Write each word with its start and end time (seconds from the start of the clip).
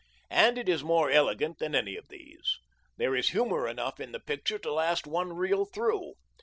And 0.31 0.57
it 0.57 0.67
is 0.67 0.83
more 0.83 1.11
elegant 1.11 1.59
than 1.59 1.75
any 1.75 1.95
of 1.95 2.07
these. 2.07 2.57
There 2.97 3.15
is 3.15 3.29
humor 3.29 3.67
enough 3.67 3.99
in 3.99 4.13
the 4.13 4.19
picture 4.19 4.57
to 4.57 4.73
last 4.73 5.05
one 5.05 5.33
reel 5.33 5.63
through. 5.63 6.15